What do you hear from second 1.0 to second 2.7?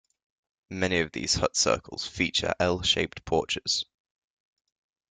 of these hut circles feature